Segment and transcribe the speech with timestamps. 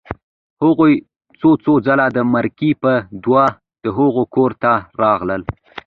[0.63, 0.93] هغوی
[1.39, 3.49] څو څو ځله د مرکې په دود
[3.83, 5.41] د هغوی کور ته راغلل